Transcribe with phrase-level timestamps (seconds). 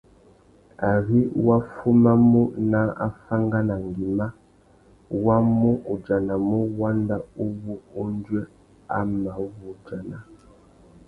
[0.91, 4.27] Ari wá fumamú nà afánganangüima,
[5.25, 8.43] wá mù udjanamú wanda uwú undjuê
[8.95, 10.17] a mà wu udjana.